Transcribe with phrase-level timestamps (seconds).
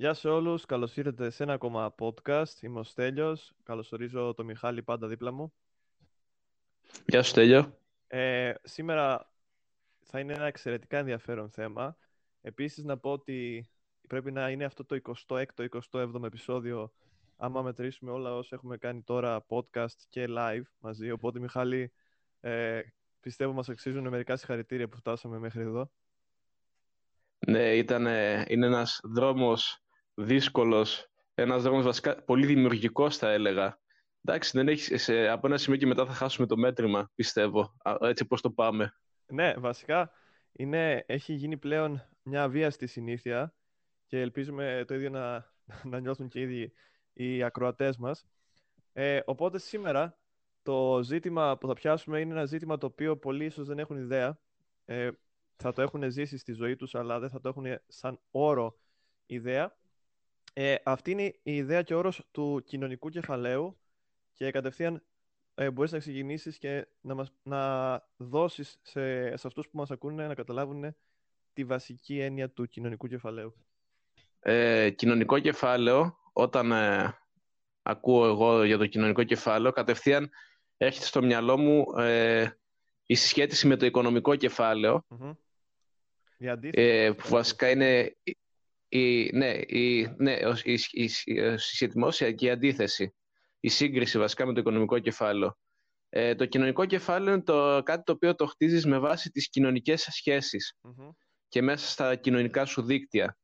[0.00, 2.60] Γεια σε όλους, καλώς ήρθατε σε ένα ακόμα podcast.
[2.60, 5.52] Είμαι ο Στέλιος, καλωσορίζω τον Μιχάλη πάντα δίπλα μου.
[7.06, 7.78] Γεια σου Στέλιο.
[8.06, 9.32] Ε, σήμερα
[10.00, 11.96] θα είναι ένα εξαιρετικά ενδιαφέρον θέμα.
[12.40, 13.68] Επίσης να πω ότι
[14.08, 16.92] πρέπει να είναι αυτό το 26ο, 27ο επεισόδιο
[17.36, 21.10] άμα μετρήσουμε όλα όσα έχουμε κάνει τώρα podcast και live μαζί.
[21.10, 21.92] Οπότε Μιχάλη,
[22.40, 22.80] ε,
[23.20, 25.90] πιστεύω μας αξίζουν μερικά συγχαρητήρια που φτάσαμε μέχρι εδώ.
[27.46, 28.06] Ναι, ήταν,
[28.48, 29.82] είναι ένας δρόμος
[30.22, 33.78] δύσκολος, ένας δρόμος βασικά πολύ δημιουργικός θα έλεγα.
[34.24, 38.26] Εντάξει, δεν έχεις, σε, από ένα σημείο και μετά θα χάσουμε το μέτρημα, πιστεύω, έτσι
[38.26, 38.94] πώς το πάμε.
[39.26, 40.10] Ναι, βασικά
[40.52, 43.54] είναι, έχει γίνει πλέον μια βία στη συνήθεια
[44.06, 45.52] και ελπίζουμε το ίδιο να,
[45.90, 46.72] να νιώθουν και ήδη
[47.12, 48.26] οι ακροατές μας.
[48.92, 50.18] Ε, οπότε σήμερα
[50.62, 54.38] το ζήτημα που θα πιάσουμε είναι ένα ζήτημα το οποίο πολλοί ίσως δεν έχουν ιδέα.
[54.84, 55.10] Ε,
[55.56, 58.78] θα το έχουν ζήσει στη ζωή τους, αλλά δεν θα το έχουν σαν όρο
[59.26, 59.76] ιδέα.
[60.52, 63.78] Ε, αυτή είναι η ιδέα και ο όρος του κοινωνικού κεφαλαίου
[64.34, 65.02] και κατευθείαν
[65.54, 70.26] ε, μπορείς να ξεκινήσεις και να, μας, να δώσεις σε, σε αυτούς που μας ακούνε
[70.26, 70.96] να καταλάβουν
[71.52, 73.54] τη βασική έννοια του κοινωνικού κεφαλαίου.
[74.40, 77.18] Ε, κοινωνικό κεφάλαιο, όταν ε,
[77.82, 80.30] ακούω εγώ για το κοινωνικό κεφάλαιο, κατευθείαν
[80.76, 82.50] έρχεται στο μυαλό μου ε,
[83.06, 85.06] η συσχέτιση με το οικονομικό κεφάλαιο,
[86.42, 86.70] Mm-hmm.
[86.72, 88.16] ε, που βασικά είναι
[88.92, 93.14] η, ναι, η, ναι, η, η, η, και η αντίθεση.
[93.60, 95.56] Η σύγκριση βασικά με το οικονομικό κεφάλαιο.
[96.08, 100.08] Ε, το κοινωνικό κεφάλαιο είναι το, κάτι το οποίο το χτίζεις με βάση τις κοινωνικές
[101.48, 103.38] και μέσα στα κοινωνικά σου δίκτυα.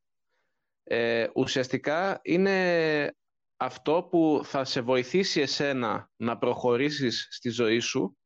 [0.83, 3.17] Ε, ουσιαστικά είναι
[3.57, 8.19] αυτό που θα σε βοηθήσει εσένα να προχωρήσεις στη ζωή σου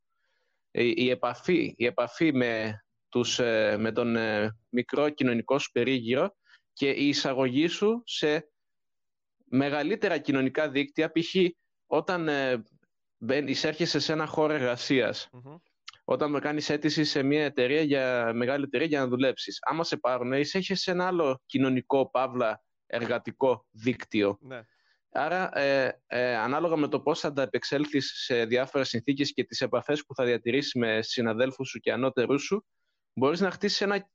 [0.70, 4.16] ε, η, επαφή, η επαφή με, τους, ε, με τον
[4.68, 6.34] μικρό κοινωνικό σου περίγυρο
[6.81, 8.50] και η εισαγωγή σου σε
[9.45, 11.34] μεγαλύτερα κοινωνικά δίκτυα, π.χ.
[11.87, 12.64] όταν ε,
[13.47, 15.56] εισέρχεσαι σε ένα χώρο εργασίας, mm-hmm.
[16.05, 19.59] όταν κάνεις αίτηση σε μια εταιρεία για, μεγάλη εταιρεία για να δουλέψεις.
[19.60, 24.38] Άμα σε πάρουν, εισέρχεσαι σε ένα άλλο κοινωνικό, παύλα, εργατικό δίκτυο.
[24.41, 24.60] Ναι.
[25.10, 29.60] Άρα, ε, ε, ανάλογα με το πώς θα τα επεξέλθεις σε διάφορες συνθήκες και τις
[29.60, 32.66] επαφές που θα διατηρήσεις με συναδέλφους σου και ανώτερούς σου,
[33.12, 34.09] μπορείς να χτίσεις ένα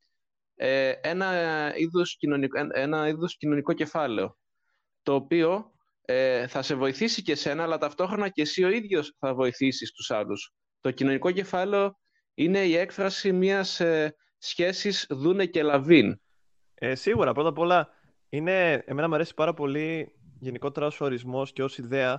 [0.55, 4.38] ε, ένα, είδος κοινωνικό, ένα είδος κοινωνικό κεφάλαιο,
[5.03, 5.71] το οποίο
[6.01, 10.11] ε, θα σε βοηθήσει και σένα, αλλά ταυτόχρονα και εσύ ο ίδιος θα βοηθήσεις τους
[10.11, 10.53] άλλους.
[10.81, 11.97] Το κοινωνικό κεφάλαιο
[12.33, 16.19] είναι η έκφραση μιας ε, σχέσης δούνε και λαβίν.
[16.73, 17.89] Ε, σίγουρα, πρώτα απ' όλα,
[18.29, 22.17] είναι, εμένα μου αρέσει πάρα πολύ γενικότερα ως ορισμός και ως ιδέα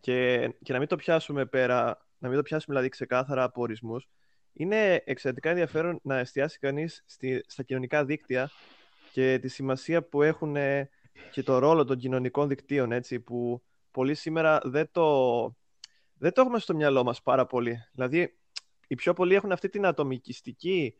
[0.00, 4.08] και, και να μην το πιάσουμε πέρα, να μην το πιάσουμε δηλαδή ξεκάθαρα από ορισμούς,
[4.52, 8.50] είναι εξαιρετικά ενδιαφέρον να εστιάσει κανείς στη, στα κοινωνικά δίκτυα
[9.12, 10.88] και τη σημασία που έχουν ε,
[11.30, 15.42] και το ρόλο των κοινωνικών δικτύων, έτσι, που πολλοί σήμερα δεν το,
[16.14, 17.78] δεν το έχουμε στο μυαλό μας πάρα πολύ.
[17.92, 18.38] Δηλαδή,
[18.86, 20.96] οι πιο πολλοί έχουν αυτή την ατομικιστική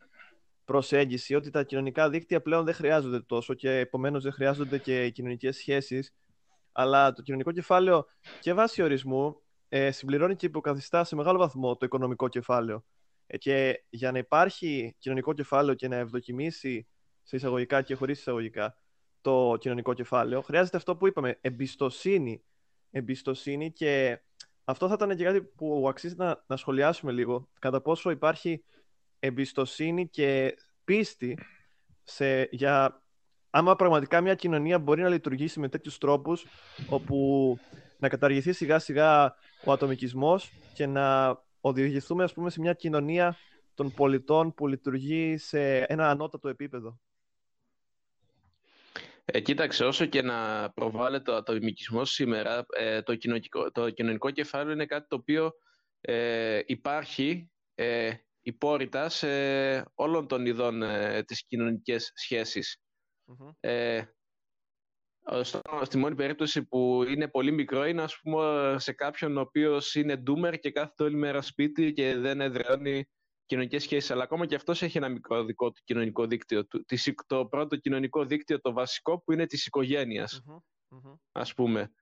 [0.65, 5.13] προσέγγιση ότι τα κοινωνικά δίκτυα πλέον δεν χρειάζονται τόσο και επομένως δεν χρειάζονται και οι
[5.13, 6.15] κοινωνικές σχέσεις,
[6.73, 8.07] αλλά το κοινωνικό κεφάλαιο
[8.41, 12.85] και βάσει ορισμού ε, συμπληρώνει και υποκαθιστά σε μεγάλο βαθμό το οικονομικό κεφάλαιο.
[13.31, 16.87] Ε, και για να υπάρχει κοινωνικό κεφάλαιο και να ευδοκιμήσει
[17.23, 18.77] σε εισαγωγικά και χωρίς εισαγωγικά
[19.21, 22.43] το κοινωνικό κεφάλαιο, χρειάζεται αυτό που είπαμε, εμπιστοσύνη.
[22.91, 24.21] Εμπιστοσύνη και
[24.65, 27.49] αυτό θα ήταν και κάτι που αξίζει να, να σχολιάσουμε λίγο.
[27.59, 28.65] Κατά πόσο υπάρχει
[29.19, 31.39] εμπιστοσύνη και πίστη
[32.03, 33.03] σε, για
[33.51, 36.47] άμα πραγματικά μια κοινωνία μπορεί να λειτουργήσει με τέτοιους τρόπους
[36.89, 37.59] όπου
[37.99, 39.35] να καταργηθεί σιγά σιγά
[39.65, 43.37] ο ατομικισμός και να οδηγηθούμε ας πούμε σε μια κοινωνία
[43.75, 47.01] των πολιτών που λειτουργεί σε ένα ανώτατο επίπεδο.
[49.25, 54.73] Ε, κοίταξε, όσο και να προβάλλεται ο ατομικισμό σήμερα, ε, το, κοινωνικό, το κοινωνικό κεφάλαιο
[54.73, 55.53] είναι κάτι το οποίο
[56.01, 59.29] ε, υπάρχει ε, υπόρριτα σε
[59.95, 62.13] όλων των ειδών ε, τις κοινωνικές
[65.31, 65.43] Ε,
[65.83, 70.17] στη μόνη περίπτωση που είναι πολύ μικρό είναι ας πούμε σε κάποιον ο οποίος είναι
[70.17, 73.09] ντούμερ και κάθεται όλη μέρα σπίτι και δεν εδραιώνει
[73.47, 74.11] κοινωνικές σχέσεις.
[74.11, 76.67] Αλλά ακόμα και αυτός έχει ένα μικρό δικό του κοινωνικό δίκτυο.
[77.27, 80.43] Το πρώτο κοινωνικό δίκτυο, το βασικό που είναι της οικογένειας,
[81.33, 81.93] ας πούμε.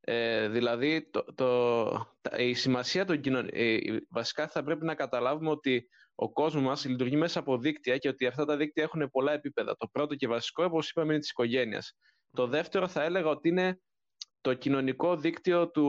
[0.00, 3.60] Ε, δηλαδή, το, το, η σημασία των κοινωνικών...
[3.60, 3.78] Ε,
[4.08, 8.26] βασικά θα πρέπει να καταλάβουμε ότι ο κόσμος μας λειτουργεί μέσα από δίκτυα και ότι
[8.26, 9.76] αυτά τα δίκτυα έχουν πολλά επίπεδα.
[9.76, 11.96] Το πρώτο και βασικό, όπως είπαμε, είναι της οικογένειας.
[12.30, 13.80] Το δεύτερο θα έλεγα ότι είναι
[14.40, 15.82] το κοινωνικό δίκτυο του,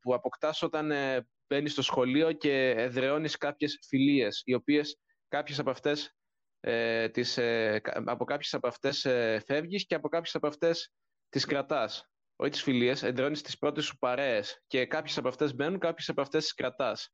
[0.00, 4.98] που αποκτάς όταν ε, μπαίνεις στο σχολείο και εδραιώνεις κάποιες φιλίες, οι οποίες
[5.28, 6.14] κάποιες από αυτές
[6.60, 10.92] ε, τις, ε, από κάποιες από αυτές ε, φεύγεις και από κάποιες από αυτές
[11.28, 12.04] τις κρατάς.
[12.36, 16.20] Όχι τις φιλίες, εντρώνεις τις πρώτες σου παρέες και κάποιες από αυτές μπαίνουν, κάποιες από
[16.20, 17.08] αυτές τις κρατάς.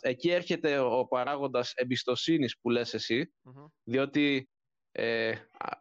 [0.00, 3.34] Εκεί έρχεται ο παράγοντας εμπιστοσύνης που λες εσύ,
[3.82, 4.48] διότι
[4.96, 5.34] ε,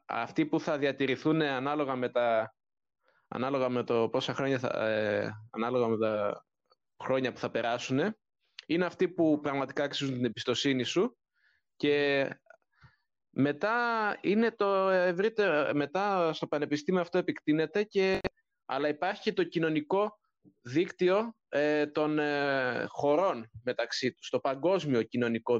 [0.06, 2.56] αυτοί που θα διατηρηθούν ανάλογα με, τα,
[3.28, 6.46] ανάλογα με το πόσα χρόνια θα, ε, ανάλογα με τα
[7.04, 8.18] χρόνια που θα περάσουν,
[8.66, 11.18] είναι αυτοί που πραγματικά αξίζουν την εμπιστοσύνη σου
[11.76, 12.28] και
[13.30, 18.20] μετά είναι το ευρύτερο, μετά στο πανεπιστήμιο αυτό επεκτείνεται και,
[18.66, 20.20] αλλά υπάρχει και το κοινωνικό
[20.62, 25.60] δίκτυο ε, των ε, χωρών μεταξύ τους, το παγκόσμιο κοινωνικό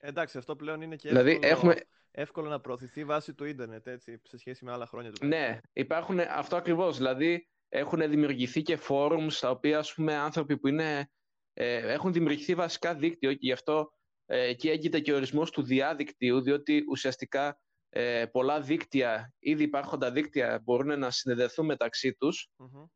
[0.00, 1.74] Εντάξει, αυτό πλέον είναι και δηλαδή, εύκολο, έχουμε...
[2.10, 5.12] εύκολο να προωθηθεί βάσει του ίντερνετ, έτσι, σε σχέση με άλλα χρόνια.
[5.12, 10.58] Του ναι, υπάρχουν αυτό ακριβώς, δηλαδή έχουν δημιουργηθεί και φόρουμ στα οποία ας πούμε, άνθρωποι
[10.58, 11.10] που είναι,
[11.52, 13.90] ε, έχουν δημιουργηθεί βασικά δίκτυο και γι' αυτό
[14.26, 20.10] ε, εκεί έγκυται και ο ορισμός του διαδικτύου, διότι ουσιαστικά ε, πολλά δίκτυα, ήδη υπάρχοντα
[20.10, 22.48] δίκτυα μπορούν να συνδεθούν μεταξύ τους.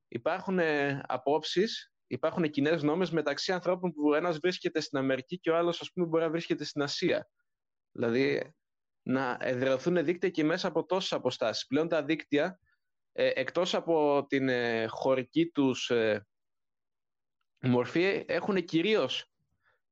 [0.09, 5.57] Υπάρχουν ε, απόψεις, υπάρχουν κοινές νόμες μεταξύ ανθρώπων που ένας βρίσκεται στην Αμερική και ο
[5.57, 7.29] άλλος ας πούμε μπορεί να βρίσκεται στην Ασία.
[7.93, 8.55] Δηλαδή
[9.03, 11.67] να εδραιωθούν δίκτυα και μέσα από τόσες αποστάσεις.
[11.67, 12.61] Πλέον τα δίκτυα,
[13.13, 16.27] ε, εκτός από την ε, χωρική τους ε,
[17.61, 19.33] μορφή, έχουν κυρίως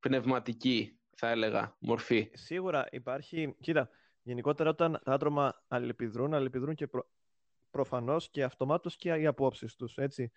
[0.01, 2.31] πνευματική, θα έλεγα, μορφή.
[2.33, 3.57] Σίγουρα υπάρχει...
[3.61, 3.91] Κοίτα,
[4.23, 7.11] γενικότερα όταν τα άτομα αλληλεπιδρούν, αλληλεπιδρούν και προ...
[7.71, 10.33] προφανώς και αυτομάτως και οι απόψεις τους, έτσι.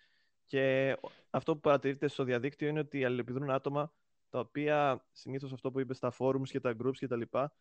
[0.46, 0.96] Και
[1.30, 3.92] αυτό που παρατηρείται στο διαδίκτυο είναι ότι αλληλεπιδρούν άτομα
[4.30, 7.52] τα οποία συνήθως αυτό που είπες στα forums και τα groups και τα λοιπά,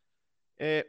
[0.56, 0.82] ε,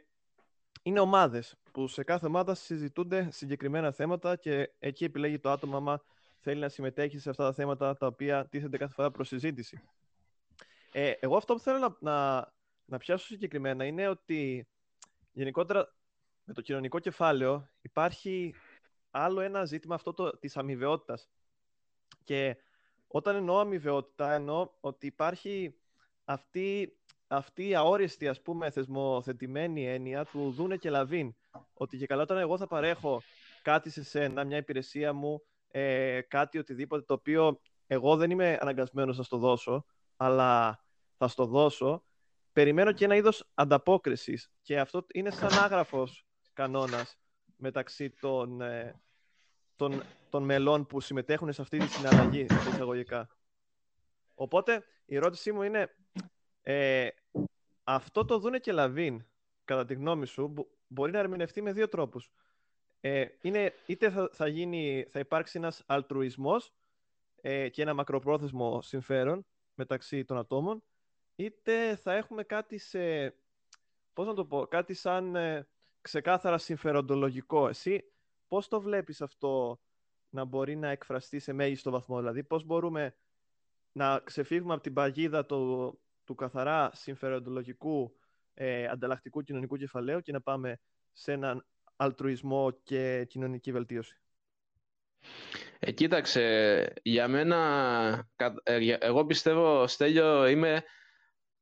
[0.83, 6.03] είναι ομάδες που σε κάθε ομάδα συζητούνται συγκεκριμένα θέματα και εκεί επιλέγει το άτομο άμα
[6.39, 9.81] θέλει να συμμετέχει σε αυτά τα θέματα τα οποία τίθενται κάθε φορά προς συζήτηση.
[10.91, 12.47] Ε, εγώ αυτό που θέλω να, να,
[12.85, 14.67] να πιάσω συγκεκριμένα είναι ότι
[15.31, 15.95] γενικότερα
[16.43, 18.55] με το κοινωνικό κεφάλαιο υπάρχει
[19.11, 21.29] άλλο ένα ζήτημα αυτό το, της αμοιβαιότητας.
[22.23, 22.57] Και
[23.07, 25.75] όταν εννοώ αμοιβαιότητα, εννοώ ότι υπάρχει
[26.25, 26.97] αυτή,
[27.27, 31.35] αυτή η αόριστη, ας πούμε, θεσμοθετημένη έννοια του δούνε και λαβίν.
[31.73, 33.21] Ότι και καλά όταν εγώ θα παρέχω
[33.61, 39.17] κάτι σε σένα, μια υπηρεσία μου, ε, κάτι οτιδήποτε, το οποίο εγώ δεν είμαι αναγκασμένος
[39.17, 39.85] να στο δώσω,
[40.17, 40.83] αλλά
[41.17, 42.03] θα στο δώσω,
[42.53, 44.51] περιμένω και ένα είδος ανταπόκρισης.
[44.61, 47.17] Και αυτό είναι σαν άγραφος κανόνας
[47.57, 49.01] μεταξύ των, ε,
[49.89, 53.29] των, των μελών που συμμετέχουν σε αυτή τη συναλλαγή, εισαγωγικά.
[54.35, 55.95] Οπότε, η ερώτησή μου είναι,
[56.61, 57.07] ε,
[57.83, 59.25] αυτό το δούνε και λαβίν,
[59.65, 60.53] κατά τη γνώμη σου,
[60.87, 62.31] μπορεί να ερμηνευτεί με δύο τρόπους.
[63.01, 66.73] Ε, είναι, είτε θα, θα, γίνει, θα υπάρξει ένας αλτρουισμός
[67.41, 70.83] ε, και ένα μακροπρόθεσμο συμφέρον μεταξύ των ατόμων,
[71.35, 73.33] είτε θα έχουμε κάτι σε,
[74.13, 75.67] πώς να το πω, κάτι σαν ε,
[76.01, 77.67] ξεκάθαρα συμφεροντολογικό.
[77.67, 78.12] Εσύ
[78.53, 79.79] πώς το βλέπεις αυτό
[80.29, 83.15] να μπορεί να εκφραστεί σε μέγιστο βαθμό, δηλαδή πώς μπορούμε
[83.91, 88.15] να ξεφύγουμε από την παγίδα του, του καθαρά συμφεροντολογικού
[88.53, 90.79] ε, ανταλλακτικού κοινωνικού κεφαλαίου και να πάμε
[91.11, 91.65] σε έναν
[91.95, 94.21] αλτρουισμό και κοινωνική βελτίωση;
[95.79, 98.29] Ε, κοίταξε, για μένα,
[98.63, 100.83] ε, εγώ πιστεύω, Στέλιο, είμαι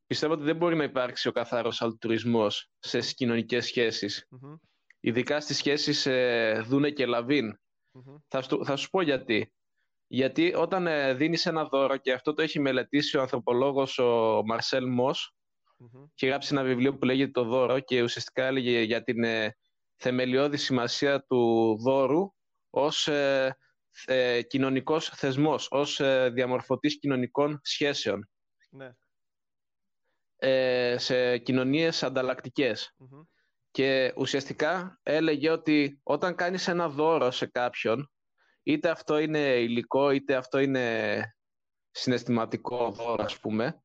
[0.07, 4.27] πιστεύω ότι δεν μπορεί να υπάρξει ο καθαρός αλτουρισμός σε κοινωνικές σχέσεις.
[5.03, 7.59] Ειδικά στις σχέσεις ε, Δούνε και λαβιν
[8.27, 9.53] Θα, θα σου πω γιατί.
[10.07, 14.87] Γιατί όταν ε, δίνεις ένα δώρο, και αυτό το έχει μελετήσει ο ανθρωπολόγος ο Μαρσέλ
[14.87, 15.35] Μος,
[16.15, 19.57] και γράψει ένα βιβλίο που λέγεται «Το δώρο» και ουσιαστικά έλεγε για την ε,
[19.95, 22.33] θεμελιώδη σημασία του δώρου
[22.69, 23.57] ως ε,
[24.05, 28.29] ε, κοινωνικός θεσμός, ως ε, διαμορφωτής κοινωνικών σχέσεων.
[28.69, 28.91] Ναι.
[30.35, 32.03] Ε, σε κοινωνίες
[33.71, 38.11] Και ουσιαστικά έλεγε ότι όταν κάνεις ένα δώρο σε κάποιον,
[38.63, 41.35] είτε αυτό είναι υλικό, είτε αυτό είναι
[41.91, 43.83] συναισθηματικό δώρο, ας πούμε,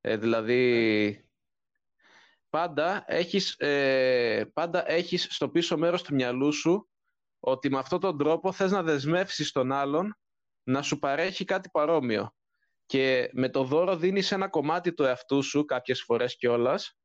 [0.00, 1.30] ε, δηλαδή
[2.50, 6.90] πάντα έχεις, ε, πάντα έχεις στο πίσω μέρος του μυαλού σου
[7.40, 10.18] ότι με αυτόν τον τρόπο θες να δεσμεύσεις τον άλλον
[10.62, 12.34] να σου παρέχει κάτι παρόμοιο
[12.86, 16.98] και με το δώρο δίνεις ένα κομμάτι του εαυτού σου κάποιες φορές κιόλας.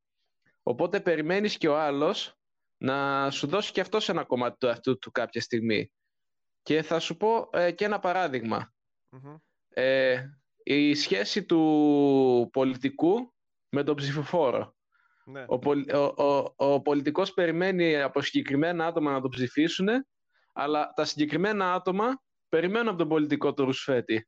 [0.67, 2.37] Οπότε περιμένεις και ο άλλος
[2.77, 5.91] να σου δώσει και αυτός ένα κομμάτι του εαυτού του κάποια στιγμή.
[6.61, 8.73] Και θα σου πω ε, και ένα παραδειγμα
[9.69, 10.23] Ε,
[10.63, 13.33] η σχέση του πολιτικού
[13.69, 14.75] με τον ψηφοφόρο.
[15.25, 15.45] Ναι.
[15.47, 15.59] Ο,
[15.97, 19.87] ο, ο, ο, πολιτικός περιμένει από συγκεκριμένα άτομα να τον ψηφίσουν,
[20.53, 24.27] αλλά τα συγκεκριμένα άτομα περιμένουν από τον πολιτικό του ρουσφετη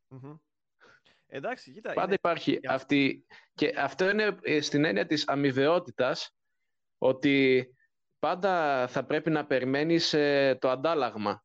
[1.32, 1.94] Εντάξει, κοίτα.
[1.94, 3.26] Πάντα υπάρχει αυτή.
[3.54, 6.36] Και αυτό είναι ε, στην έννοια της αμοιβαιότητας.
[6.98, 7.68] ότι
[8.20, 11.44] πάντα θα πρέπει να περιμένεις ε, το ανταλλαγμα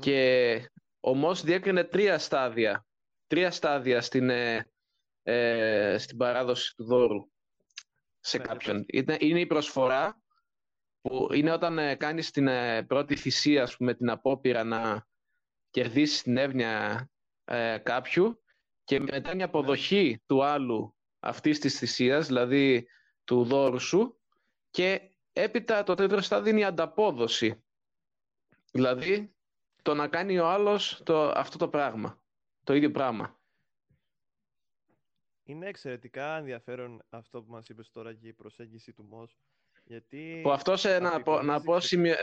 [0.00, 2.86] Και ο Μος διέκρινε τρία στάδια,
[3.26, 4.70] τρία στάδια στην, ε,
[5.22, 7.30] ε, στην παράδοση του δώρου
[8.20, 8.84] σε ναι, κάποιον.
[8.86, 10.22] Είναι, είναι η προσφορά
[11.00, 15.06] που είναι όταν ε, κάνεις την ε, πρώτη θυσία, ας πούμε, την απόπειρα να
[15.70, 17.08] κερδίσεις την εύνοια
[17.44, 18.39] ε, κάποιου
[18.90, 22.88] και μετά μια αποδοχή του άλλου αυτής της θυσίας, δηλαδή
[23.24, 24.20] του δώρου σου
[24.70, 25.00] και
[25.32, 27.64] έπειτα το τέτοιο στάδιο είναι η ανταπόδοση.
[28.72, 29.34] Δηλαδή
[29.82, 32.22] το να κάνει ο άλλος το, αυτό το πράγμα,
[32.64, 33.40] το ίδιο πράγμα.
[35.42, 39.36] Είναι εξαιρετικά ενδιαφέρον αυτό που μας είπες τώρα και η προσέγγιση του ΜΟΣ.
[39.84, 41.76] Γιατί που αυτός, να, πω, να, πω,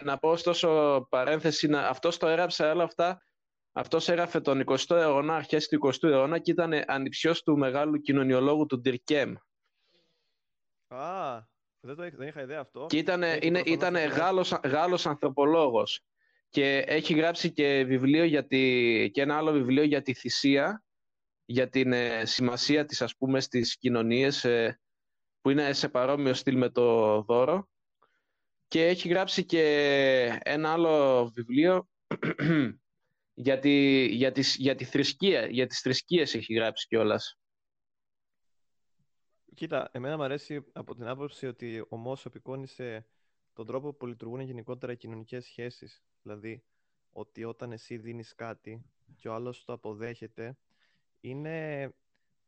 [0.03, 3.21] να πω ωστόσο παρένθεση, να, αυτός το έγραψε όλα αυτά,
[3.77, 8.65] αυτός έγραφε τον 20ο αιώνα, αρχές του 20ου αιώνα και ήταν ανιψιός του μεγάλου κοινωνιολόγου
[8.65, 9.34] του Ντυρκέμ.
[10.88, 11.39] Α,
[11.79, 12.86] δεν, το, δεν είχα ιδέα αυτό.
[12.89, 16.03] Και ήταν, είναι, ήταν Γάλλος, Γάλλος ανθρωπολόγος
[16.50, 20.84] και έχει γράψει και, βιβλίο για τη, και ένα άλλο βιβλίο για τη θυσία,
[21.46, 24.79] για την ε, σημασία της ας πούμε στις κοινωνίες ε,
[25.41, 27.69] που είναι σε παρόμοιο στυλ με το δώρο
[28.67, 31.88] και έχει γράψει και ένα άλλο βιβλίο
[33.39, 37.39] για τη, για, τις, για τη θρησκεία, για τις θρησκείες έχει γράψει κιόλας.
[39.56, 43.06] Κοίτα, εμένα μου αρέσει από την άποψη ότι ο Μόσο απεικόνισε
[43.53, 46.03] τον τρόπο που λειτουργούν γενικότερα οι κοινωνικές σχέσεις.
[46.22, 46.63] Δηλαδή,
[47.12, 50.58] ότι όταν εσύ δίνεις κάτι και ο άλλος το αποδέχεται,
[51.20, 51.94] είναι,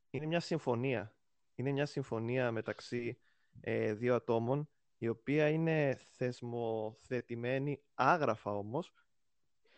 [0.10, 1.16] είναι μια συμφωνία.
[1.56, 3.18] Είναι μια συμφωνία μεταξύ
[3.62, 8.94] ε, δύο ατόμων, η οποία είναι θεσμοθετημένη, άγραφα όμως,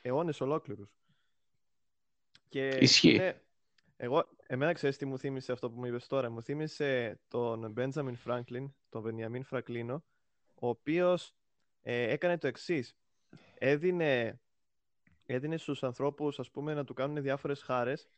[0.02, 1.01] αιώνες ολόκληρους.
[2.52, 3.34] Και Ισχύει.
[3.98, 6.30] Εγώ, εμένα ξέρεις τι μου θύμισε αυτό που μου είπες τώρα.
[6.30, 10.04] Μου θύμισε τον Μπέντζαμιν Φράγκλιν, τον Βενιαμίν Φρακλίνο,
[10.56, 11.36] ο οποίος
[11.82, 12.98] ε, έκανε το εξής.
[13.58, 14.40] Έδινε,
[15.26, 18.10] έδινε στους ανθρώπους, ας πούμε, να του κάνουν διάφορες χάρες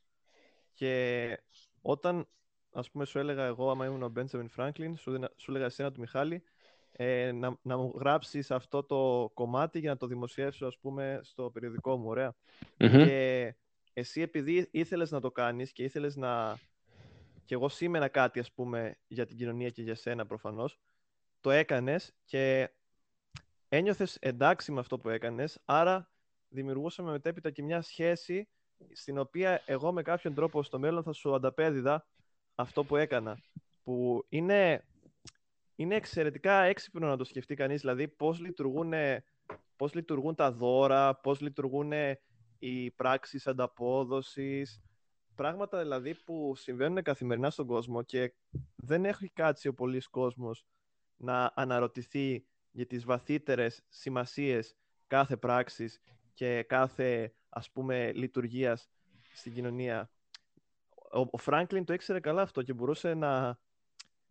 [0.74, 1.38] και
[1.82, 2.28] όταν,
[2.72, 6.00] ας πούμε, σου έλεγα εγώ, άμα ήμουν ο Μπέντζαμιν Φράγκλιν, σου, σου έλεγα εσένα του
[6.00, 6.44] Μιχάλη,
[6.92, 11.50] ε, να, να μου γράψεις αυτό το κομμάτι για να το δημοσιεύσω, ας πούμε, στο
[11.50, 12.36] περιοδικό μου, ωραια
[12.78, 13.56] Και
[13.94, 16.60] εσύ επειδή ήθελες να το κάνεις και ήθελες να...
[17.46, 20.80] και εγώ σήμαινα κάτι ας πούμε για την κοινωνία και για σένα προφανώς,
[21.42, 22.70] το έκανες και
[23.70, 26.12] ένιωθες εντάξει με αυτό που έκανες, άρα
[26.50, 28.48] δημιουργούσαμε μετέπειτα και μια σχέση
[28.92, 32.08] στην οποία εγώ με κάποιον τρόπο στο μέλλον θα σου ανταπέδιδα
[32.56, 33.40] αυτό που έκανα.
[33.84, 34.86] Που είναι,
[35.76, 38.94] είναι εξαιρετικά έξυπνο να το σκεφτεί κανείς, δηλαδή πώς λειτουργούν,
[39.76, 41.92] πώς λειτουργούν τα δώρα, πώς λειτουργούν
[42.66, 44.82] οι πράξεις ανταπόδοσης,
[45.36, 48.34] πράγματα δηλαδή που συμβαίνουν καθημερινά στον κόσμο και
[48.76, 50.66] δεν έχει κάτσει ο πολλής κόσμος
[51.16, 54.76] να αναρωτηθεί για τις βαθύτερες σημασίες
[55.08, 56.00] κάθε πράξης
[56.34, 58.90] και κάθε ας πούμε λειτουργίας
[59.34, 60.10] στην κοινωνία.
[61.32, 63.60] Ο Φράγκλιν το ήξερε καλά αυτό και μπορούσε να,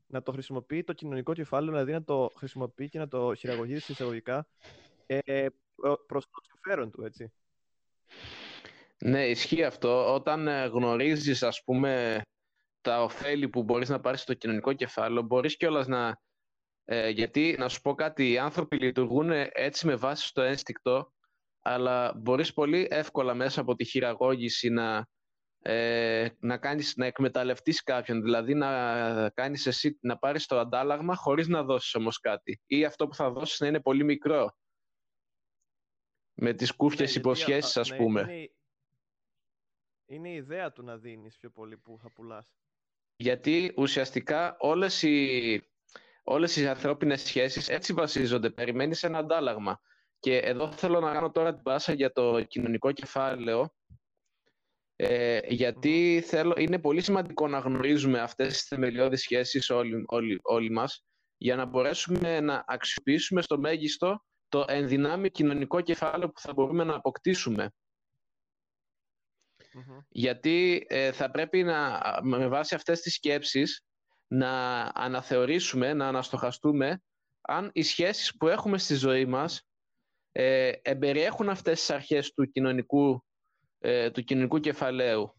[0.07, 4.47] να το χρησιμοποιεί το κοινωνικό κεφάλαιο, δηλαδή να το χρησιμοποιεί και να το χειραγωγήσει εισαγωγικά
[5.07, 5.47] ε,
[6.07, 7.33] προς το συμφέρον του, έτσι.
[8.99, 10.15] Ναι, ισχύει αυτό.
[10.15, 12.23] Όταν ε, γνωρίζεις, ας πούμε,
[12.81, 16.21] τα ωφέλη που μπορείς να πάρεις στο κοινωνικό κεφάλαιο, μπορείς κιόλας να...
[16.85, 21.13] Ε, γιατί, να σου πω κάτι, οι άνθρωποι λειτουργούν έτσι με βάση στο ένστικτο,
[21.63, 25.07] αλλά μπορείς πολύ εύκολα μέσα από τη χειραγώγηση να,
[25.63, 31.49] ε, να, κάνεις, να εκμεταλλευτείς κάποιον, δηλαδή να, κάνεις εσύ, να πάρεις το αντάλλαγμα χωρίς
[31.49, 32.61] να δώσεις όμως κάτι.
[32.67, 34.57] Ή αυτό που θα δώσεις να είναι πολύ μικρό.
[36.45, 38.49] Με τις κούφιες ναι, υποσχέσεις, ας ναι, πούμε.
[40.07, 42.53] Είναι η ιδέα του να δίνεις πιο πολύ που θα πουλάς.
[43.17, 45.63] Γιατί ουσιαστικά όλες οι,
[46.23, 48.51] όλες οι ανθρώπινες σχέσεις έτσι βασίζονται.
[48.51, 49.81] Περιμένεις ένα αντάλλαγμα.
[50.19, 53.75] Και εδώ θέλω να κάνω τώρα την πάσα για το κοινωνικό κεφάλαιο.
[54.97, 60.71] Ε, γιατί θέλω, είναι πολύ σημαντικό να γνωρίζουμε αυτές τις θεμελιώδεις σχέσεις όλοι, όλοι, όλοι
[60.71, 61.05] μας
[61.37, 66.95] για να μπορέσουμε να αξιοποιήσουμε στο μέγιστο το ενδυνάμει κοινωνικό κεφάλαιο που θα μπορούμε να
[66.95, 67.71] αποκτήσουμε.
[70.09, 73.85] Γιατί ε, θα πρέπει να, με βάση αυτές τις σκέψεις
[74.27, 77.03] να αναθεωρήσουμε, να αναστοχαστούμε
[77.41, 79.63] αν οι σχέσεις που έχουμε στη ζωή μας
[80.33, 83.25] ε, εμπεριέχουν αυτές τις αρχές του κοινωνικού,
[83.79, 85.35] ε, του κοινωνικού κεφαλαίου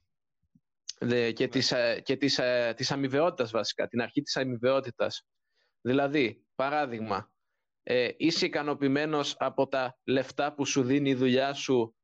[1.33, 5.25] και, της, ε, και της, ε, της αμοιβαιότητας βασικά, την αρχή της αμοιβαιότητας.
[5.81, 7.32] Δηλαδή, παράδειγμα,
[7.83, 11.95] ε, είσαι ικανοποιημένος από τα λεφτά που σου δίνει η δουλειά σου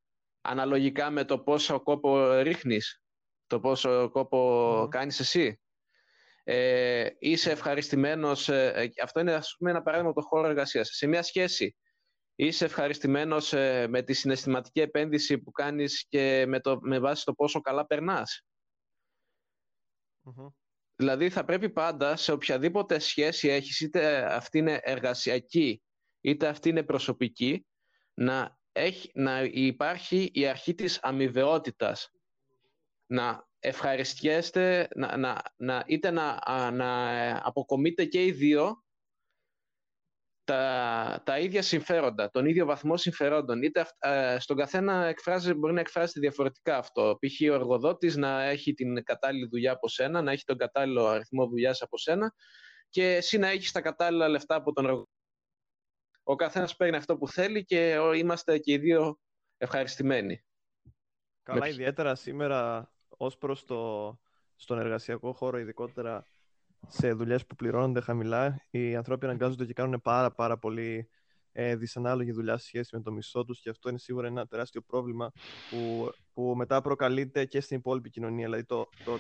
[0.42, 3.02] αναλογικά με το πόσο κόπο ρίχνεις,
[3.48, 4.90] το πόσο κόπο mm.
[4.90, 5.62] κάνεις εσύ;
[6.44, 10.90] ε, είσαι ευχαριστημένος, ε, αυτό είναι ας πούμε, ένα παράδειγμα το χώρο εργασίας.
[10.92, 11.76] Σε μια σχέση
[12.36, 17.34] είσαι ευχαριστημένος ε, με τη συναισθηματική επένδυση που κάνεις και με, το, με βάση το
[17.34, 18.46] πόσο καλά περνάς;
[21.00, 25.82] Δηλαδή θα πρέπει πάντα σε οποιαδήποτε σχέση έχεις, είτε αυτή είναι εργασιακή,
[26.22, 27.66] είτε αυτή είναι προσωπική,
[28.14, 32.12] να, έχει, να υπάρχει η αρχή της αμοιβαιότητας.
[33.06, 36.40] Να ευχαριστιέστε, να, να, να, είτε να,
[36.72, 38.84] να αποκομείτε και οι δύο
[40.50, 43.64] τα, τα ίδια συμφέροντα, τον ίδιο βαθμό συμφερόντων.
[43.64, 47.18] Είτε ε, στον καθένα εκφράζει, μπορεί να εκφράζεται διαφορετικά αυτό.
[47.20, 47.52] Π.χ.
[47.52, 51.82] ο εργοδότης να έχει την κατάλληλη δουλειά από σένα, να έχει τον κατάλληλο αριθμό δουλειάς
[51.82, 52.34] από σένα
[52.90, 55.12] και εσύ να έχεις τα κατάλληλα λεφτά από τον εργοδότη.
[56.24, 59.20] Ο καθένας παίρνει αυτό που θέλει και είμαστε και οι δύο
[59.58, 60.44] ευχαριστημένοι.
[61.44, 64.20] Καλά, ιδιαίτερα σήμερα ως προς το,
[64.56, 66.28] στον εργασιακό χώρο, ειδικότερα
[66.88, 71.10] σε δουλειές που πληρώνονται χαμηλά, οι άνθρωποι αναγκάζονται και κάνουν πάρα, πάρα πολύ
[71.52, 74.82] ε, δυσανάλογη δουλειά σε σχέση με το μισθό τους και αυτό είναι σίγουρα ένα τεράστιο
[74.82, 75.32] πρόβλημα
[75.70, 78.46] που, που μετά προκαλείται και στην υπόλοιπη κοινωνία.
[78.46, 79.18] Δηλαδή, το, το,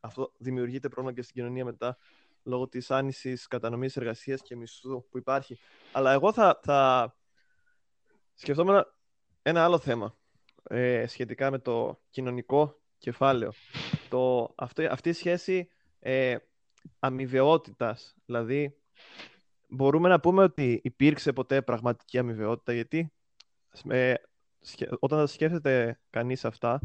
[0.00, 1.96] αυτό δημιουργείται πρόβλημα και στην κοινωνία μετά
[2.42, 5.58] λόγω της άνησης κατανομής εργασίας και μισθού που υπάρχει.
[5.92, 7.14] Αλλά εγώ θα, θα
[8.34, 8.84] σκεφτόμουν
[9.42, 10.16] ένα άλλο θέμα
[10.62, 13.52] ε, σχετικά με το κοινωνικό κεφάλαιο.
[14.08, 15.68] Το, αυτή, αυτή η σχέση
[15.98, 16.36] ε,
[16.98, 18.14] αμοιβαιότητας.
[18.26, 18.76] Δηλαδή,
[19.68, 23.12] μπορούμε να πούμε ότι υπήρξε ποτέ πραγματική αμοιβαιότητα, γιατί
[23.88, 24.14] ε,
[24.98, 26.80] όταν τα σκέφτεται κανείς αυτά,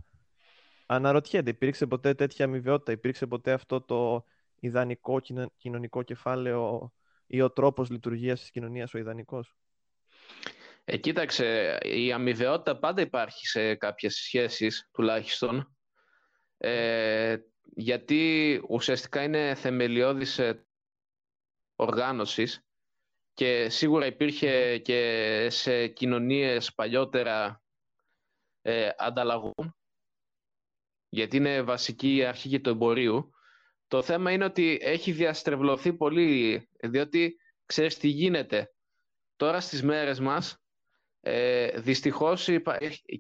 [0.86, 4.26] αναρωτιέται, υπήρξε ποτέ τέτοια αμοιβαιότητα, υπήρξε ποτέ αυτό το
[4.60, 5.20] ιδανικό
[5.58, 6.94] κοινωνικό κεφάλαιο
[7.28, 9.56] ή ο τρόπος λειτουργίας της κοινωνίας ο ιδανικός;
[10.86, 15.76] Ε, κοίταξε, η αμοιβαιότητα πάντα υπάρχει σε κάποιες σχέσεις, τουλάχιστον.
[16.58, 17.38] Ε,
[17.76, 20.66] γιατί ουσιαστικά είναι θεμελιώδης ε,
[21.76, 22.64] οργάνωσης
[23.34, 27.64] και σίγουρα υπήρχε και σε κοινωνίες παλιότερα
[28.62, 29.80] ε, ανταλλαγών
[31.10, 33.30] γιατί είναι βασική αρχή και του εμπορίου.
[33.88, 38.74] Το θέμα είναι ότι έχει διαστρεβλωθεί πολύ, διότι ξέρεις τι γίνεται.
[39.36, 40.58] Τώρα στις μέρες μας,
[41.20, 42.50] ε, δυστυχώς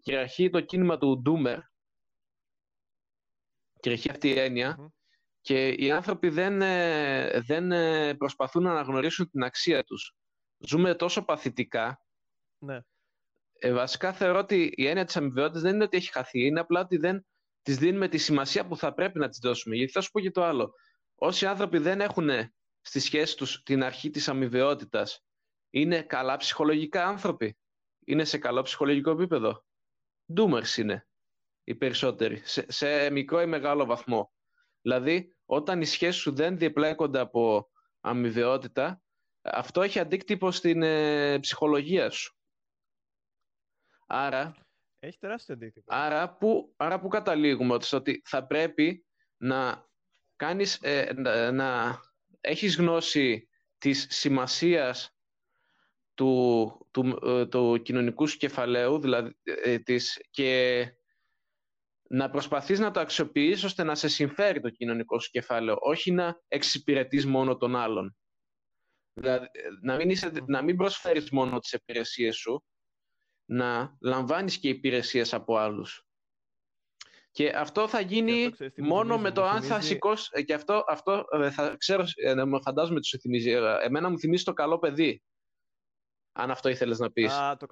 [0.01, 1.59] κυριαρχεί το κίνημα του Ντούμερ,
[3.79, 4.91] κυριαρχεί αυτή η εννοια
[5.41, 10.15] και οι άνθρωποι δεν, ε, δεν ε, προσπαθούν να αναγνωρίσουν την αξία τους.
[10.57, 12.01] Ζούμε τόσο παθητικά.
[12.57, 12.79] Ναι.
[13.53, 16.79] Ε, βασικά θεωρώ ότι η έννοια της αμοιβαιότητας δεν είναι ότι έχει χαθεί, είναι απλά
[16.79, 17.25] ότι δεν
[17.61, 19.75] τις δίνουμε τη σημασία που θα πρέπει να τις δώσουμε.
[19.75, 20.73] Γιατί θα σου πω και το άλλο.
[21.15, 22.29] Όσοι άνθρωποι δεν έχουν
[22.81, 25.23] στη σχέση τους την αρχή της αμοιβαιότητας,
[25.69, 27.57] είναι καλά ψυχολογικά άνθρωποι.
[28.05, 29.65] Είναι σε καλό ψυχολογικό επίπεδο.
[30.33, 31.08] Ντούμερς είναι
[31.69, 34.31] οι περισσότεροι, σε, σε μικρό ή μεγάλο βαθμό.
[34.81, 39.01] Δηλαδή, όταν οι σχέσεις σου δεν διεπλέκονται από αμοιβαιότητα,
[39.41, 42.37] αυτό έχει αντίκτυπο στην ε, ψυχολογία σου.
[44.07, 44.55] Άρα,
[44.99, 45.95] έχει τεράστιο αντίκτυπο.
[45.95, 49.05] Άρα, που, άρα που καταλήγουμε ότι θα πρέπει
[49.37, 49.87] να
[50.35, 51.99] κάνεις, ε, να, να
[52.41, 55.15] έχεις γνώση της σημασίας
[56.13, 59.35] του, του, ε, του κοινωνικού σου κεφαλαίου δηλαδή,
[59.83, 60.81] της, και
[62.11, 66.41] να προσπαθείς να το αξιοποιείς ώστε να σε συμφέρει το κοινωνικό σου κεφάλαιο, όχι να
[66.47, 68.17] εξυπηρετείς μόνο τον άλλον.
[69.13, 69.47] Δηλαδή,
[69.81, 72.63] να μην, είσαι, να μην προσφέρεις μόνο τις υπηρεσίες σου,
[73.45, 76.03] να λαμβάνεις και υπηρεσίες από άλλους.
[77.31, 80.29] Και αυτό θα γίνει μόνο με το αν θα σηκώσει.
[80.31, 83.51] Ε, και αυτό, αυτό ε, θα ξέρω, ε, φαντάζομαι τι σου θυμίζει.
[83.81, 85.23] Εμένα μου θυμίζει το καλό παιδί.
[86.31, 87.33] Αν αυτό ήθελες να πεις.
[87.33, 87.67] Α, το,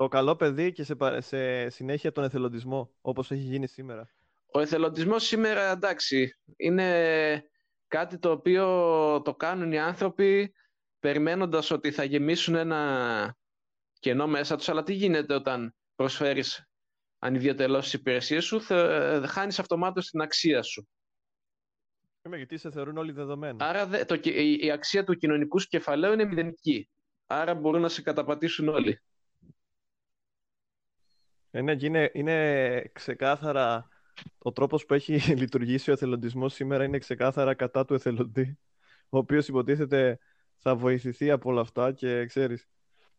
[0.00, 4.10] το καλό παιδί και σε, σε συνέχεια τον εθελοντισμό, όπως έχει γίνει σήμερα.
[4.52, 7.50] Ο εθελοντισμός σήμερα, εντάξει, είναι
[7.86, 8.66] κάτι το οποίο
[9.24, 10.52] το κάνουν οι άνθρωποι
[10.98, 13.36] περιμένοντας ότι θα γεμίσουν ένα
[13.98, 16.68] κενό μέσα τους, αλλά τι γίνεται όταν προσφέρεις
[17.18, 20.88] ανιδιοτελώς τις υπηρεσίες σου, θα χάνεις αυτομάτως την αξία σου.
[22.22, 23.68] Είμαι, γιατί σε θεωρούν όλοι δεδομένα.
[23.68, 24.14] Άρα το,
[24.60, 26.88] η, αξία του κοινωνικού σου κεφαλαίου είναι μηδενική.
[27.26, 29.00] Άρα μπορούν να σε καταπατήσουν όλοι.
[31.50, 33.88] Ε, ναι, είναι, είναι ξεκάθαρα
[34.38, 38.58] ο τρόπος που έχει λειτουργήσει ο εθελοντισμός σήμερα είναι ξεκάθαρα κατά του εθελοντή,
[39.08, 40.18] ο οποίος υποτίθεται
[40.58, 42.68] θα βοηθηθεί από όλα αυτά και ξέρεις,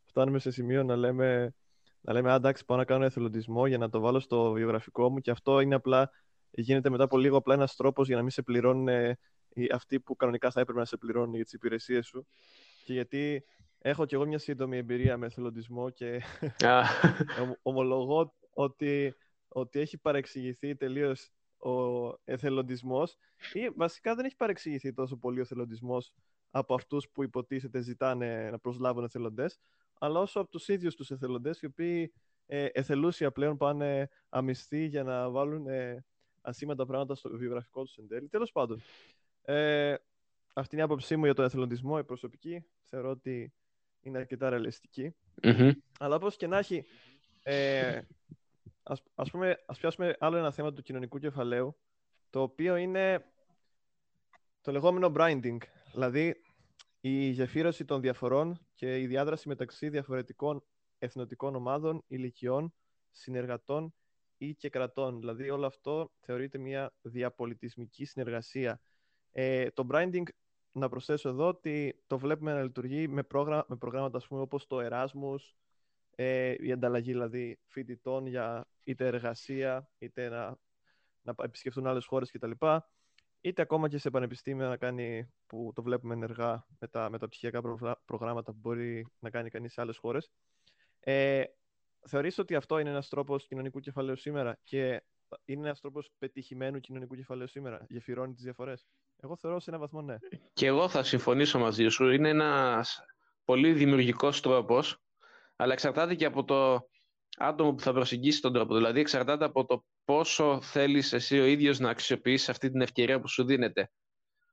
[0.06, 1.56] φτάνουμε σε σημείο να λέμε,
[2.02, 5.32] να λέμε εντάξει πάω να κάνω εθελοντισμό για να το βάλω στο βιογραφικό μου και
[5.32, 6.12] αυτό είναι απλά,
[6.52, 8.88] γίνεται μετά από λίγο απλά ένας τρόπος για να μην σε πληρώνουν
[9.74, 12.28] αυτοί που κανονικά θα έπρεπε να σε πληρώνουν για τις υπηρεσίες σου.
[12.86, 13.44] Και γιατί
[13.84, 16.22] Έχω κι εγώ μια σύντομη εμπειρία με εθελοντισμό και
[17.62, 19.16] ομολογώ ότι,
[19.48, 23.18] ότι έχει παρεξηγηθεί τελείως ο εθελοντισμός
[23.54, 26.14] ή βασικά δεν έχει παρεξηγηθεί τόσο πολύ ο εθελοντισμός
[26.52, 29.60] από αυτούς που υποτίθεται ζητάνε να προσλάβουν εθελοντές,
[30.00, 32.14] αλλά όσο από τους ίδιους τους εθελοντές, οι οποίοι
[32.46, 36.06] ε, εθελούσια πλέον πάνε αμυστοί για να βάλουν ε,
[36.42, 38.28] ασήμαντα πράγματα στο βιογραφικό τους εν τέλει.
[38.28, 38.82] Τέλος πάντων,
[39.42, 39.96] ε,
[40.54, 42.66] αυτή είναι η άποψή μου για τον εθελοντισμό, η προσωπική.
[42.84, 43.54] Θεωρώ ότι
[44.02, 45.16] είναι αρκετά ρεαλιστική.
[46.00, 46.86] Αλλά όπως και να έχει,
[47.44, 48.02] ε,
[48.84, 51.78] ας, ας, πούμε, ας πιάσουμε άλλο ένα θέμα του κοινωνικού κεφαλαίου,
[52.30, 53.26] το οποίο είναι
[54.62, 55.58] το λεγόμενο branding.
[55.92, 56.42] Δηλαδή,
[57.02, 60.64] η γεφύρωση των διαφορών και η διάδραση μεταξύ διαφορετικών
[61.00, 62.74] εθνοτικών ομάδων, ηλικιών,
[63.12, 63.94] συνεργατών
[64.38, 65.20] ή και κρατών.
[65.20, 68.82] Δηλαδή όλο αυτό θεωρείται μια διαπολιτισμική συνεργασία.
[69.32, 70.24] Ε, το branding,
[70.72, 74.68] να προσθέσω εδώ, ότι το βλέπουμε να λειτουργεί με, πρόγραμμα, με προγράμματα ας πούμε, όπως
[74.68, 75.40] το Erasmus,
[76.16, 80.58] ε, η ανταλλαγή δηλαδή φοιτητών για είτε εργασία, είτε να,
[81.22, 82.52] να επισκεφτούν άλλες χώρες κτλ
[83.42, 87.62] είτε ακόμα και σε πανεπιστήμια να κάνει, που το βλέπουμε ενεργά με τα μεταπτυχιακά
[88.06, 90.32] προγράμματα που μπορεί να κάνει κανείς σε άλλες χώρες.
[91.00, 91.44] Ε,
[92.08, 95.04] θεωρείς ότι αυτό είναι ένας τρόπος κοινωνικού κεφαλαίου σήμερα και
[95.46, 98.86] είναι ένας τρόπος πετυχημένου κοινωνικού κεφαλαίου σήμερα, γεφυρώνει τις διαφορές.
[99.24, 100.18] Εγώ θεωρώ σε έναν βαθμό ναι.
[100.54, 102.10] Και εγώ θα συμφωνήσω μαζί σου.
[102.10, 103.02] Είναι ένας
[103.46, 105.02] πολύ δημιουργικός τρόπος,
[105.56, 106.90] αλλά εξαρτάται και από το
[107.38, 108.76] άτομο που θα προσεγγίσει τον τρόπο.
[108.76, 113.28] Δηλαδή εξαρτάται από το πόσο θέλεις εσύ ο ίδιος να αξιοποιήσεις αυτή την ευκαιρία που
[113.28, 113.92] σου δίνεται.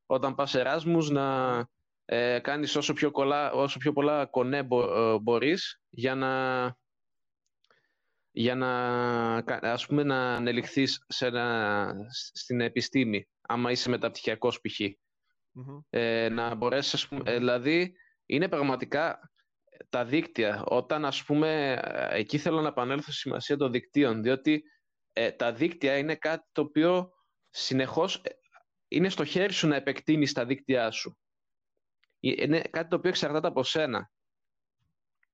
[0.06, 1.56] Όταν πας Εράσμους να
[2.04, 6.64] ε, κάνεις όσο πιο, κολλά, όσο πιο πολλά κονέ μπο, ε, μπορείς για να,
[8.38, 11.30] για να, ας πούμε, να ανελιχθείς σε
[12.10, 14.80] στην επιστήμη, άμα είσαι μεταπτυχιακός π.χ.
[15.90, 17.94] Ε, να μπορέσεις, ας πούμε, ε, δηλαδή,
[18.26, 19.30] είναι πραγματικά
[19.88, 20.64] τα δίκτυα.
[20.64, 24.62] Όταν, ας πούμε, ε, εκεί θέλω να επανέλθω στη σημασία των δικτύων, διότι
[25.12, 27.10] ε, τα δίκτυα είναι κάτι το οποίο
[27.50, 28.30] συνεχώς ε,
[28.88, 31.18] είναι στο χέρι σου να επεκτείνεις τα δίκτυά σου.
[32.20, 34.10] Ε, είναι κάτι το οποίο εξαρτάται από σένα.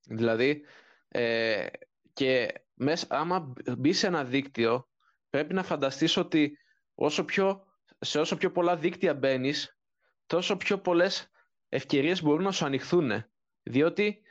[0.07, 0.65] Δηλαδή,
[1.09, 1.67] ε,
[2.13, 4.89] και μέσα, άμα μπει σε ένα δίκτυο,
[5.31, 6.59] πρέπει να φανταστείς ότι
[6.95, 7.65] όσο πιο,
[7.99, 9.79] σε όσο πιο πολλά δίκτυα μπαίνεις,
[10.27, 11.31] τόσο πιο πολλές
[11.69, 13.25] ευκαιρίες μπορούν να σου ανοιχθούν.
[13.63, 14.23] Διότι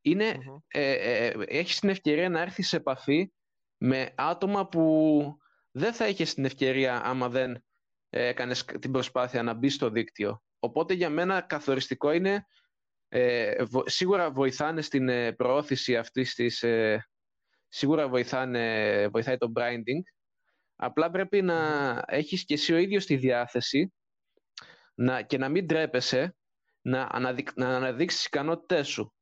[0.00, 3.32] είναι, ε, έχεις την ευκαιρία να έρθεις σε επαφή
[3.76, 5.36] με άτομα που
[5.70, 7.64] δεν θα είχες την ευκαιρία άμα δεν
[8.08, 10.42] έκανες την προσπάθεια να μπεις στο δίκτυο.
[10.58, 12.46] Οπότε για μένα καθοριστικό είναι,
[13.08, 17.06] ε, σίγουρα βοηθάνε στην ε, προώθηση αυτής της, ε,
[17.74, 20.00] σίγουρα βοηθάνε, βοηθάει το branding,
[20.76, 21.58] απλά πρέπει να
[22.06, 23.92] έχεις και εσύ ο ίδιος τη διάθεση
[24.94, 26.36] να, και να μην τρέπεσαι
[26.82, 29.14] να, αναδείξεις, να αναδείξεις τις ικανότητές σου.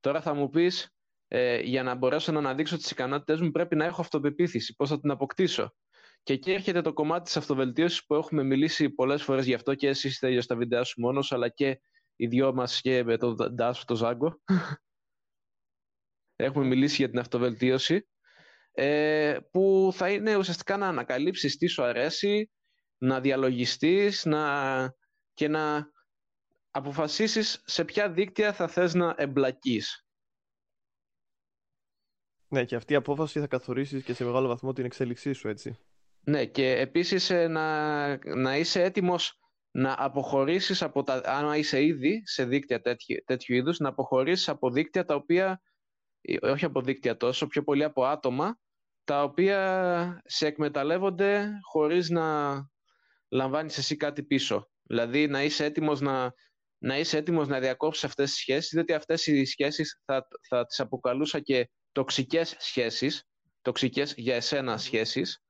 [0.00, 0.94] Τώρα θα μου πεις,
[1.28, 5.00] ε, για να μπορέσω να αναδείξω τις ικανότητες μου πρέπει να έχω αυτοπεποίθηση, πώς θα
[5.00, 5.74] την αποκτήσω;
[6.22, 9.88] Και εκεί έρχεται το κομμάτι της αυτοβελτίωσης που έχουμε μιλήσει πολλές φορές γι' αυτό και
[9.88, 11.80] εσύ είστε στα βιντεά σου μόνος, αλλά και
[12.16, 14.40] οι δυο μας και με τον Ντάσο, τον Ζάγκο.
[16.42, 18.08] Έχουμε μιλήσει για την αυτοβελτίωση,
[18.72, 22.50] ε, που θα είναι ουσιαστικά να ανακαλύψεις τι σου αρέσει,
[22.98, 24.94] να διαλογιστείς να...
[25.34, 25.90] και να
[26.70, 30.04] αποφασίσεις σε ποια δίκτυα θα θες να εμπλακείς.
[32.48, 35.78] Ναι, και αυτή η απόφαση θα καθορίσεις και σε μεγάλο βαθμό την εξέλιξή σου, έτσι.
[36.20, 42.22] Ναι, και επίσης ε, να, να είσαι έτοιμος να αποχωρήσεις από τα, αν είσαι ήδη
[42.24, 45.60] σε δίκτυα τέτοιου, τέτοιου είδους, να αποχωρήσεις από δίκτυα τα οποία, ε,
[46.40, 48.58] όχι από δίκτυα τόσο, πιο πολύ από άτομα,
[49.04, 52.56] τα οποία σε εκμεταλλεύονται χωρίς να
[53.28, 54.70] λαμβάνεις εσύ κάτι πίσω.
[54.82, 56.32] Δηλαδή να είσαι έτοιμος να,
[56.78, 60.80] να, είσαι έτοιμος να διακόψεις αυτές τις σχέσεις, διότι αυτές οι σχέσεις θα, θα τις
[60.80, 63.24] αποκαλούσα και τοξικές σχέσεις,
[63.62, 65.42] τοξικές για εσένα σχέσεις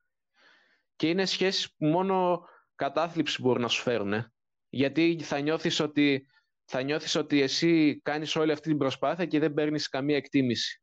[0.96, 2.40] και είναι σχέσεις που μόνο
[2.74, 4.32] κατάθλιψη μπορούν να σου φέρουν.
[4.68, 6.26] Γιατί θα νιώθεις ότι,
[6.72, 10.82] θα νιώθεις ότι εσύ κάνεις όλη αυτή την προσπάθεια και δεν παίρνεις καμία εκτίμηση.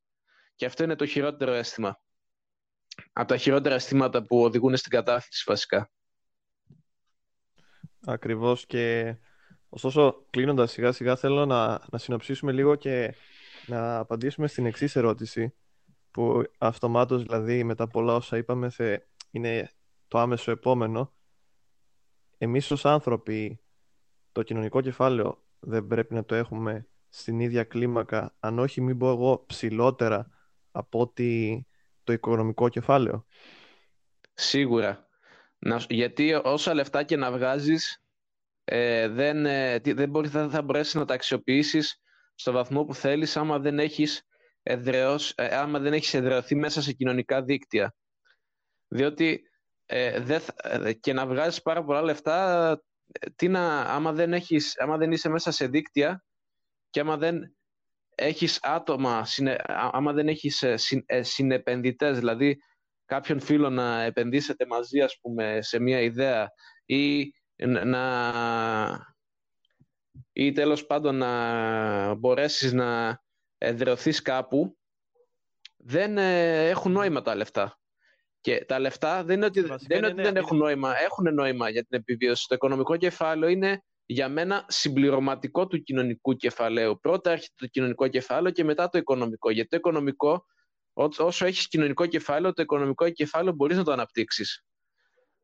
[0.55, 2.01] Και αυτό είναι το χειρότερο αίσθημα.
[3.13, 5.91] Από τα χειρότερα αισθήματα που οδηγούν στην κατάθλιψη βασικά.
[8.05, 9.15] Ακριβώς και
[9.69, 13.15] ωστόσο κλείνοντας σιγά σιγά θέλω να, να συνοψίσουμε λίγο και
[13.67, 15.53] να απαντήσουμε στην εξής ερώτηση
[16.11, 18.71] που αυτομάτως δηλαδή μετά πολλά όσα είπαμε
[19.31, 19.71] είναι
[20.07, 21.13] το άμεσο επόμενο.
[22.37, 23.61] Εμείς ως άνθρωποι
[24.31, 29.09] το κοινωνικό κεφάλαιο δεν πρέπει να το έχουμε στην ίδια κλίμακα, αν όχι μην πω
[29.09, 30.29] εγώ ψηλότερα
[30.71, 31.65] από ότι
[32.03, 33.25] το οικονομικό κεφάλαιο.
[34.33, 35.07] Σίγουρα.
[35.89, 38.03] γιατί όσα λεφτά και να βγάζεις
[38.63, 42.01] ε, δεν, ε, δεν, μπορεί, θα, θα μπορέσεις να τα αξιοποιήσεις
[42.35, 44.23] στο βαθμό που θέλεις άμα δεν έχεις,
[44.63, 47.95] εδραιώσει, ε, άμα δεν έχεις εδραιωθεί μέσα σε κοινωνικά δίκτυα.
[48.87, 49.41] Διότι
[49.85, 52.75] ε, δε, ε, και να βγάζεις πάρα πολλά λεφτά, ε,
[53.35, 56.23] τι να, άμα, δεν έχεις, άμα δεν είσαι μέσα σε δίκτυα
[56.89, 57.55] και άμα δεν
[58.15, 62.57] έχεις άτομα, συνε, άμα δεν έχεις συν, συνεπενδυτές, δηλαδή
[63.05, 66.51] κάποιον φίλο να επενδύσετε μαζί, ας πούμε, σε μια ιδέα
[66.85, 67.31] ή
[67.65, 69.15] να
[70.33, 73.21] ή τέλος πάντων να μπορέσεις να
[73.57, 74.77] εδρεωθείς κάπου,
[75.77, 77.79] δεν έχουν νόημα τα λεφτά.
[78.47, 81.85] Και τα λεφτά δεν είναι ότι, δεν, είναι ότι δεν έχουν νόημα, έχουν νόημα για
[81.85, 82.45] την επιβίωση.
[82.47, 86.99] Το οικονομικό κεφάλαιο είναι για μένα συμπληρωματικό του κοινωνικού κεφαλαίου.
[86.99, 89.49] Πρώτα έρχεται το κοινωνικό κεφάλαιο και μετά το οικονομικό.
[89.49, 90.45] Γιατί το οικονομικό,
[90.93, 94.65] όσο έχεις κοινωνικό κεφάλαιο, το οικονομικό κεφάλαιο μπορείς να το αναπτύξεις.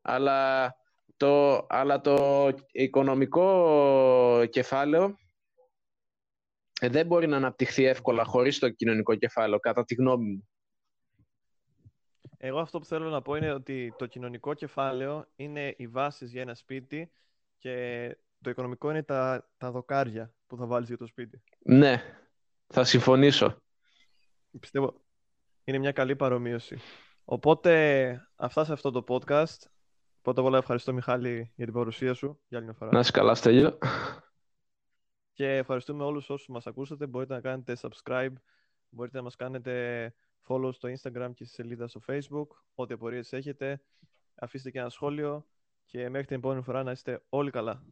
[0.02, 0.70] Αλλά
[1.16, 5.16] το, αλλά το οικονομικό κεφάλαιο
[6.80, 10.48] δεν μπορεί να αναπτυχθεί εύκολα χωρίς το κοινωνικό κεφάλαιο, κατά τη γνώμη μου.
[12.46, 16.42] Εγώ αυτό που θέλω να πω είναι ότι το κοινωνικό κεφάλαιο είναι οι βάσεις για
[16.42, 17.10] ένα σπίτι
[17.58, 21.42] και το οικονομικό είναι τα, τα δοκάρια που θα βάλεις για το σπίτι.
[21.58, 22.02] Ναι,
[22.66, 23.62] θα συμφωνήσω.
[24.60, 25.04] Πιστεύω,
[25.64, 26.78] είναι μια καλή παρομοίωση.
[27.24, 29.58] Οπότε, αυτά σε αυτό το podcast.
[30.22, 32.90] Πρώτα απ' όλα ευχαριστώ Μιχάλη για την παρουσία σου για άλλη μια φορά.
[32.92, 33.78] Να είσαι καλά, Στέλιο.
[35.32, 37.06] Και ευχαριστούμε όλους όσους μας ακούσατε.
[37.06, 38.32] Μπορείτε να κάνετε subscribe,
[38.88, 40.14] μπορείτε να μας κάνετε
[40.46, 42.46] follow στο Instagram και στη σελίδα στο Facebook.
[42.74, 43.82] Ό,τι απορίες έχετε,
[44.34, 45.46] αφήστε και ένα σχόλιο
[45.86, 47.82] και μέχρι την επόμενη φορά να είστε όλοι καλά.